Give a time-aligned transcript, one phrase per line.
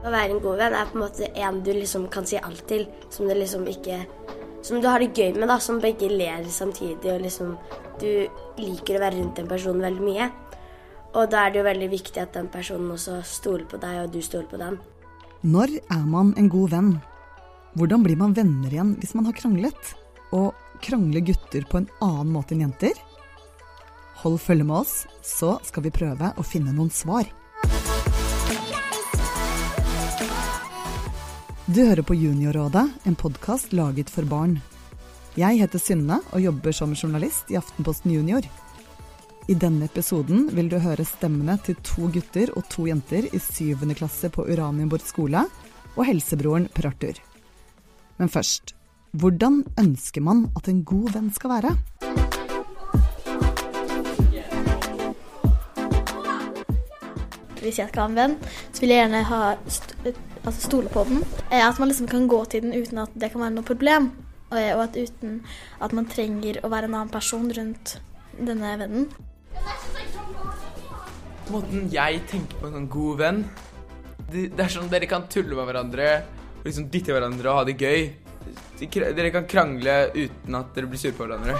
[0.00, 2.62] Å være en god venn er på en måte en du liksom kan si alt
[2.68, 4.04] til, som du liksom ikke
[4.62, 7.56] Som du har det gøy med, da, som begge ler samtidig, og liksom
[8.00, 8.28] Du
[8.60, 10.30] liker å være rundt en person veldig mye.
[11.16, 14.12] Og da er det jo veldig viktig at den personen også stoler på deg, og
[14.14, 14.78] du stoler på den.
[15.42, 16.90] Når er man en god venn?
[17.74, 19.94] Hvordan blir man venner igjen hvis man har kranglet?
[20.36, 20.54] Og
[20.84, 22.94] krangler gutter på en annen måte enn jenter?
[24.22, 27.26] Hold følge med oss, så skal vi prøve å finne noen svar.
[31.70, 34.56] Du hører på Juniorrådet, en podkast laget for barn.
[35.38, 38.42] Jeg heter Synne og jobber som journalist i Aftenposten Junior.
[39.46, 43.94] I denne episoden vil du høre stemmene til to gutter og to jenter i syvende
[43.94, 45.44] klasse på Uranienborg skole,
[45.94, 47.20] og helsebroren Per Arthur.
[48.18, 48.74] Men først,
[49.14, 51.76] hvordan ønsker man at en god venn skal være?
[57.62, 58.36] Hvis jeg skal ha en venn,
[58.72, 59.54] så vil jeg gjerne ha
[60.50, 61.24] altså stole på den.
[61.50, 64.10] Eh, At man liksom kan gå til den uten at det kan være noe problem.
[64.50, 65.40] Og og at uten
[65.80, 68.00] at man trenger å være en annen person rundt
[68.34, 69.08] denne vennen.
[71.50, 73.44] Måten jeg tenker på en sånn god venn
[74.30, 76.10] det, det er sånn dere kan tulle med hverandre
[76.60, 78.04] og liksom dytte hverandre og ha det gøy.
[78.80, 81.56] Dere kan krangle uten at dere blir sure på hverandre.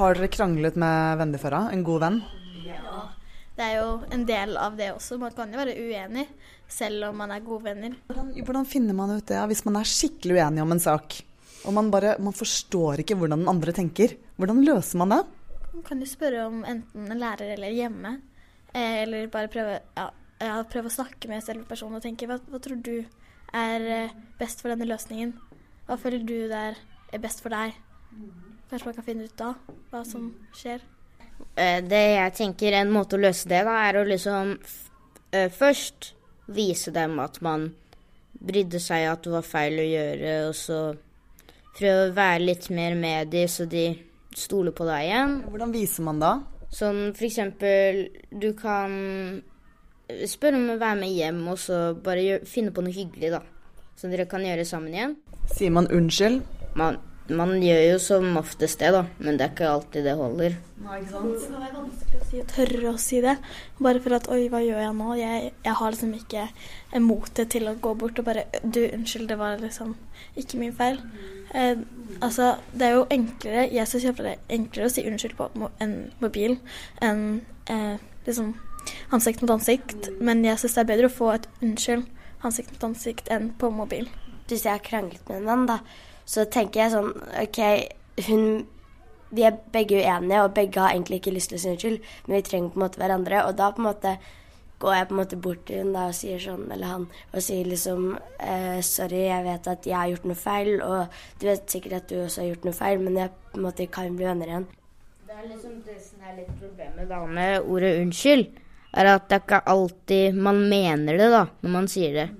[0.00, 1.56] Har dere kranglet med venner før?
[1.56, 1.62] da?
[1.74, 2.20] En god venn?
[3.60, 5.18] Det er jo en del av det også.
[5.20, 6.22] Man kan jo være uenig
[6.70, 7.96] selv om man er gode venner.
[8.08, 11.18] Hvordan, hvordan finner man ut det ja, hvis man er skikkelig uenig om en sak?
[11.68, 14.14] Og man bare man forstår ikke hvordan den andre tenker.
[14.40, 15.18] Hvordan løser man det?
[15.74, 18.14] Man kan jo spørre om enten en lærer eller hjemme.
[18.72, 20.06] Eh, Eller bare prøve, ja,
[20.40, 22.94] ja, prøve å snakke med selve personen og tenke hva, hva tror du
[23.52, 25.34] er eh, best for denne løsningen?
[25.84, 26.62] Hva føler du det
[27.12, 27.76] er best for deg?
[28.70, 29.52] Kanskje man kan finne ut da
[29.90, 30.80] hva som skjer.
[31.56, 34.56] Eh, Det jeg tenker en måte å løse det, da, er å liksom
[35.32, 36.12] eh, først
[36.50, 37.70] vise dem at man
[38.40, 40.78] brydde seg at det var feil å gjøre, og så
[41.76, 43.90] prøve å være litt mer med dem, så de
[44.36, 45.36] stoler på deg igjen.
[45.50, 46.32] Hvordan viser man da?
[46.70, 48.92] Sånn for eksempel, du kan
[50.26, 53.42] spørre om å være med hjem, og så bare gjør, finne på noe hyggelig, da.
[53.98, 55.16] Som dere kan gjøre sammen igjen.
[55.52, 56.40] Sier man unnskyld?
[56.78, 56.96] Man,
[57.36, 60.56] man gjør jo som oftest det, da, men det er ikke alltid det holder.
[60.80, 63.34] Det er vanskelig å si, tørre å si det.
[63.82, 65.08] Bare for at oi, hva gjør jeg nå?
[65.18, 66.46] Jeg, jeg har liksom ikke
[67.04, 69.92] motet til å gå bort og bare du, unnskyld, det var liksom
[70.40, 71.00] ikke min feil.
[71.54, 71.82] Eh,
[72.20, 75.50] altså, det er jo enklere jeg synes det er enklere å si unnskyld på
[75.82, 76.56] en mobil
[77.02, 77.24] enn
[77.70, 78.54] eh, liksom
[79.12, 80.10] ansikt mot ansikt.
[80.20, 82.08] Men jeg syns det er bedre å få et unnskyld
[82.46, 84.08] ansikt mot ansikt enn på mobil.
[84.50, 85.78] Hvis jeg har kranglet med en venn, da,
[86.28, 87.64] så tenker jeg sånn OK,
[88.28, 88.44] hun
[89.30, 92.34] Vi er begge uenige, og begge har egentlig ikke lyst til å si unnskyld, men
[92.34, 93.44] vi trenger på en måte hverandre.
[93.46, 94.16] Og da på en måte
[94.80, 97.68] går jeg på en måte bort til hun og sier sånn, eller han, og sier
[97.68, 98.08] liksom
[98.40, 102.10] eh, Sorry, jeg vet at jeg har gjort noe feil, og du vet sikkert at
[102.10, 104.68] du også har gjort noe feil, men jeg på en måte kan bli venner igjen.
[105.28, 108.46] Det er liksom det som er litt problemet da med ordet unnskyld,
[108.90, 112.30] er at det er ikke alltid man mener det da, når man sier det.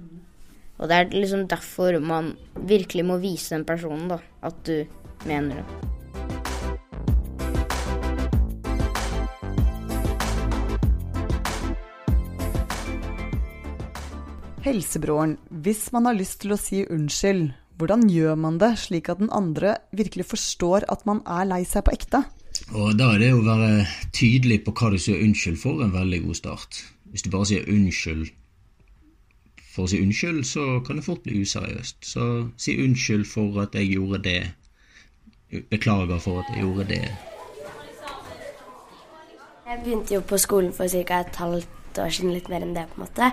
[0.80, 4.86] Og det er liksom derfor man virkelig må vise den personen da, at du
[5.28, 5.66] mener det.
[14.64, 19.20] Helsebroren, hvis man har lyst til å si unnskyld, hvordan gjør man det slik at
[19.20, 22.24] den andre virkelig forstår at man er lei seg på ekte?
[22.76, 23.86] Og Da er det å være
[24.16, 26.84] tydelig på hva du sier unnskyld for, en veldig god start.
[27.10, 28.28] Hvis du bare sier unnskyld
[29.80, 32.02] for å si unnskyld, så kan det fort bli useriøst.
[32.04, 32.26] Så
[32.60, 34.41] si unnskyld for at jeg gjorde det.
[35.72, 37.04] Beklager for at jeg gjorde det.
[39.70, 41.20] Jeg begynte jo på skolen for ca.
[41.20, 43.30] et halvt år siden, litt mer enn det, på en måte.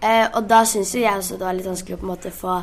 [0.00, 2.32] Eh, og da syns jo jeg også det var litt vanskelig å på en måte
[2.32, 2.60] få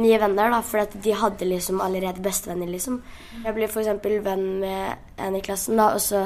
[0.00, 3.02] nye venner, da, for at de hadde liksom allerede bestevenner, liksom.
[3.44, 3.90] Jeg ble f.eks.
[4.24, 6.24] venn med en i klassen, da, og så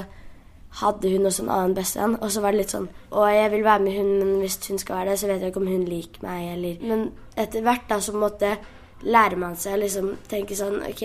[0.80, 3.64] hadde hun også en annen bestevenn, og så var det litt sånn Å, jeg vil
[3.64, 5.86] være med hun, men hvis hun skal være det, så vet jeg ikke om hun
[5.88, 7.06] liker meg, eller Men
[7.36, 8.56] etter hvert, da, så måtte
[9.06, 11.02] lærer man seg å liksom tenke sånn OK,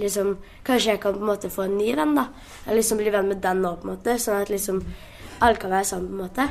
[0.00, 0.34] liksom
[0.66, 2.28] Kanskje jeg kan på en måte få en ny venn, da.
[2.66, 4.18] Eller liksom bli venn med den nå, på en måte.
[4.20, 4.82] Sånn at liksom
[5.40, 6.50] alle kan være sammen, på en måte.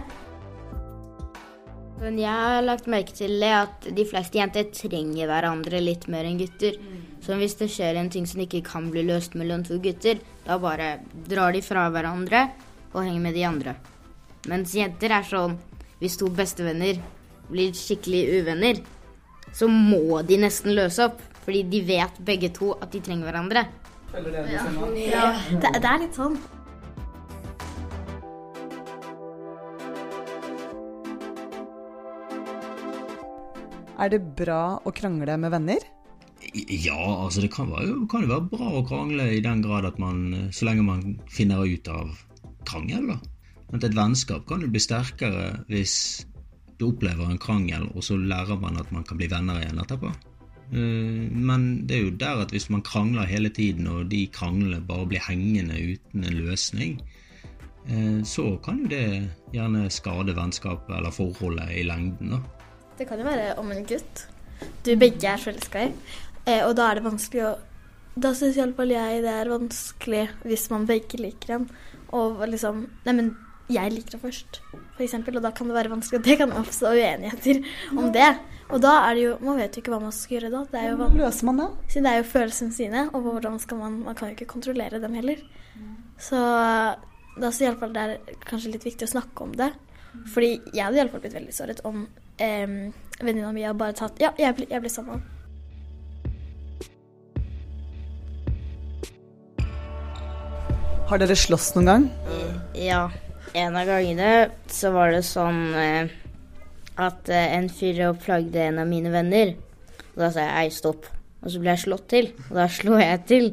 [2.00, 6.28] Men jeg har lagt merke til det at de fleste jenter trenger hverandre litt mer
[6.28, 6.78] enn gutter.
[7.24, 10.56] Så hvis det skjer en ting som ikke kan bli løst mellom to gutter, da
[10.58, 10.96] bare
[11.30, 12.48] drar de fra hverandre
[12.90, 13.76] og henger med de andre.
[14.50, 15.60] Mens jenter er sånn
[16.00, 16.98] Hvis to bestevenner
[17.50, 18.78] blir skikkelig uvenner,
[19.52, 21.20] så må de nesten løse opp.
[21.44, 23.66] Fordi de vet begge to at de trenger hverandre.
[24.16, 25.36] Ja.
[25.60, 26.40] Det er litt sånn.
[34.00, 35.90] Er det bra å krangle med venner?
[36.56, 40.00] Ja, altså det kan, være, kan jo være bra å krangle i den grad at
[40.02, 42.16] man Så lenge man finner ut av
[42.70, 43.20] krangel, da.
[43.70, 46.26] Men et vennskap kan jo bli sterkere hvis
[46.80, 50.10] du opplever en krangel, og så lærer man at man kan bli venner igjen etterpå.
[50.72, 54.82] Eh, men det er jo der at hvis man krangler hele tiden, og de kranglene
[54.88, 56.98] bare blir hengende uten en løsning,
[57.86, 59.06] eh, så kan jo det
[59.54, 62.38] gjerne skade vennskapet eller forholdet i lengden.
[62.38, 62.42] da.
[62.98, 64.28] Det kan jo være om en gutt
[64.86, 65.92] du begge er forelska i,
[66.50, 67.58] eh, og da er det vanskelig å
[68.20, 71.70] Da syns iallfall jeg det er vanskelig hvis man begge liker en,
[72.16, 73.30] og liksom Nei, men
[73.70, 74.60] jeg liker det først,
[74.98, 76.20] f.eks., og da kan det være vanskelig.
[76.20, 77.60] Og det kan oppstå uenigheter
[77.94, 78.32] om det.
[78.74, 80.64] Og da er det jo Man vet jo ikke hva man skal gjøre da.
[80.72, 81.68] Det er jo Hvordan løser man det?
[81.94, 85.02] Siden det er jo følelsene sine, og hvordan skal man Man kan jo ikke kontrollere
[85.02, 85.46] dem heller.
[86.20, 86.40] Så
[87.40, 89.70] da det iallfall det er kanskje litt viktig å snakke om det.
[90.34, 92.02] Fordi jeg hadde iallfall blitt veldig såret om
[92.42, 92.66] eh,
[93.22, 95.22] venninna mi hadde bare tatt Ja, jeg ble, jeg ble sammen.
[101.10, 102.04] Har dere slåss noen gang?
[102.78, 103.08] Ja.
[103.58, 106.12] En av gangene så var det sånn eh,
[107.02, 109.56] at eh, en fyr plagde en av mine venner.
[110.12, 111.08] Og da sa jeg ei, stopp.
[111.42, 112.30] Og så ble jeg slått til.
[112.52, 113.50] Og da slo jeg til.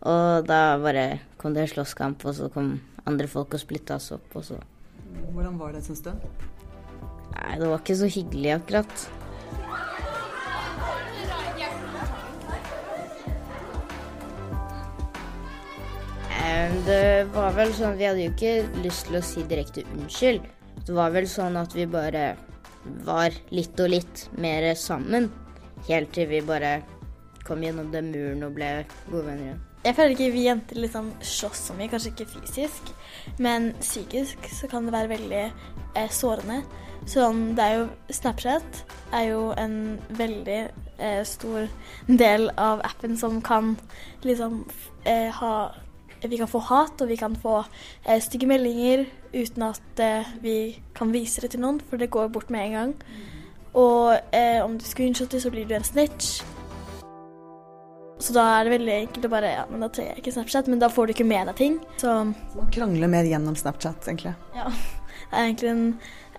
[0.00, 1.04] Og da bare
[1.36, 2.72] kom det slåsskamp, og så kom
[3.04, 4.56] andre folk og splitta oss opp, og så
[5.32, 6.08] Hvordan var det, syns du?
[7.34, 9.04] Nei, det var ikke så hyggelig akkurat.
[16.86, 20.44] Det var vel sånn Vi hadde jo ikke lyst til å si direkte unnskyld.
[20.86, 22.32] Det var vel sånn at vi bare
[23.06, 25.30] var litt og litt mer sammen.
[25.88, 26.80] Helt til vi bare
[27.46, 28.70] kom gjennom den muren og ble
[29.10, 29.60] gode venner igjen.
[29.82, 32.90] Jeg føler ikke vi jenter liksom slåss så mye, kanskje ikke fysisk,
[33.42, 36.60] men psykisk så kan det være veldig eh, sårende.
[37.10, 39.74] Sånn, det er jo Snapchat er jo en
[40.14, 40.60] veldig
[41.02, 41.66] eh, stor
[42.06, 43.74] del av appen som kan
[44.22, 44.60] liksom
[45.02, 45.54] eh, ha
[46.22, 47.58] Vi kan få hat, og vi kan få
[48.06, 50.56] eh, stygge meldinger uten at eh, vi
[50.94, 52.94] kan vise det til noen, for det går bort med en gang.
[53.74, 56.42] Og eh, om du screenshotter, så blir du en snitch.
[58.22, 60.68] Så da er det veldig enkelt å bare Ja, men da trenger jeg ikke Snapchat,
[60.70, 61.78] men da får du ikke med deg ting.
[61.98, 62.12] Så
[62.54, 64.36] Man krangler mer gjennom Snapchat, egentlig.
[64.54, 64.70] ja.
[65.32, 65.84] Det er egentlig en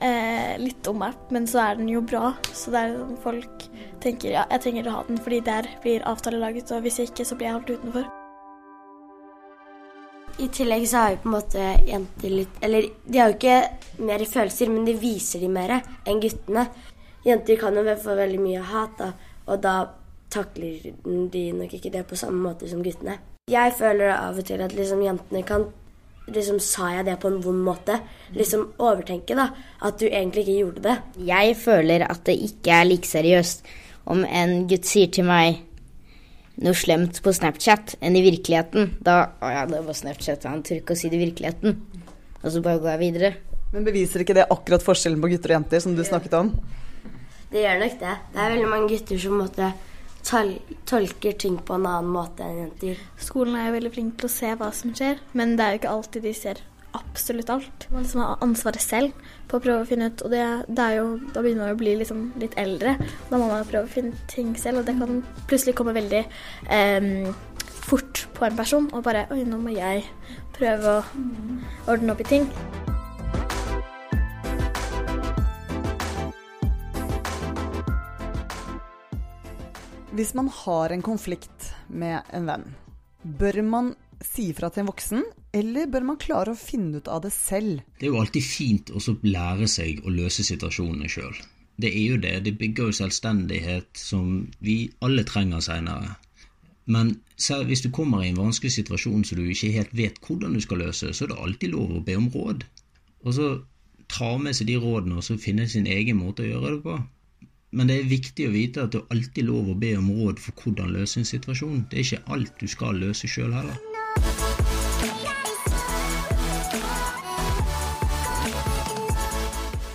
[0.05, 2.35] eh, litt dum app, men så er den jo bra.
[2.53, 3.65] Så det er folk
[4.03, 7.09] tenker ja, jeg trenger å ha den, fordi der blir avtale laget, og hvis jeg
[7.09, 8.22] ikke, så blir jeg holdt utenfor.
[10.41, 14.03] I tillegg så har jo på en måte jenter litt Eller de har jo ikke
[14.07, 16.65] mer følelser, men de viser de mer enn guttene.
[17.23, 19.11] Jenter kan jo få veldig mye hat, da,
[19.45, 19.75] og da
[20.33, 20.89] takler
[21.31, 23.19] de nok ikke det på samme måte som guttene.
[23.51, 25.69] Jeg føler av og til at liksom jentene kan
[26.31, 27.97] liksom Sa jeg det på en vond måte?
[28.31, 29.49] Liksom overtenke, da.
[29.83, 30.93] At du egentlig ikke gjorde det.
[31.27, 33.67] Jeg føler at det ikke er like seriøst
[34.07, 35.59] om en gutt sier til meg
[36.61, 38.93] noe slemt på Snapchat enn i virkeligheten.
[39.03, 41.79] Da Å ja, det var Snapchat, han tør ikke å si det i virkeligheten.
[42.43, 43.31] Og så bare går jeg videre.
[43.73, 46.51] Men beviser ikke det akkurat forskjellen på gutter og jenter, som du snakket om?
[47.53, 48.13] Det gjør nok det.
[48.33, 49.71] Det er veldig mange gutter som måtte
[50.23, 50.53] tol
[50.89, 53.01] tolker ting på en annen måte enn jenter.
[53.21, 55.81] Skolen er jo veldig flink til å se hva som skjer, men det er jo
[55.81, 56.61] ikke alltid de ser
[56.93, 57.87] absolutt alt.
[57.91, 59.13] Man liksom har ansvaret selv
[59.49, 61.95] på å prøve å finne ut, og det, det jo, da begynner man å bli
[61.99, 62.95] liksom litt eldre.
[63.29, 66.23] Da må man prøve å finne ting selv, og det kan plutselig komme veldig
[66.73, 67.33] em,
[67.83, 70.05] fort på en person, og bare Oi, nå må jeg
[70.55, 71.03] prøve å
[71.91, 72.49] ordne opp i ting.
[80.13, 82.65] Hvis man har en konflikt med en venn,
[83.25, 83.95] bør man
[84.27, 85.23] si fra til en voksen,
[85.55, 87.83] eller bør man klare å finne ut av det selv?
[87.99, 91.35] Det er jo alltid fint å lære seg å løse situasjonene sjøl.
[91.75, 92.35] Det er jo det.
[92.45, 96.15] Det bygger jo selvstendighet som vi alle trenger seinere.
[96.85, 100.53] Men selv hvis du kommer i en vanskelig situasjon som du ikke helt vet hvordan
[100.53, 102.65] du skal løse, så er det alltid lov å be om råd.
[103.23, 103.47] Og så
[104.11, 106.99] ta med seg de rådene og så finne sin egen måte å gjøre det på.
[107.73, 110.59] Men det er viktig å vite at det alltid lov å be om råd for
[110.61, 111.87] hvordan løse en situasjon.
[111.89, 113.92] Det er ikke alt du skal løse sjøl heller.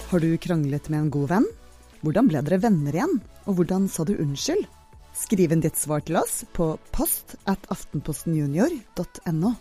[0.08, 1.46] Har du kranglet med en god venn?
[2.00, 3.18] Hvordan ble dere venner igjen?
[3.44, 4.64] Og hvordan sa du unnskyld?
[5.12, 9.52] Skriv inn ditt svar til oss på post at aftenpostenjunior.no.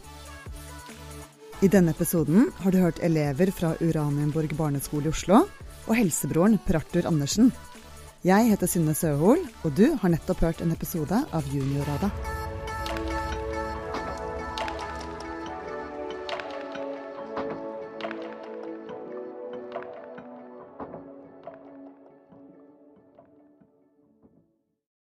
[1.65, 5.43] I denne episoden har du hørt elever fra Uranienborg barneskole i Oslo
[5.87, 7.51] og helsebroren Per Arthur Andersen.
[8.23, 12.46] Jeg heter Synne Søhol, og du har nettopp hørt en episode av Juniorrådet.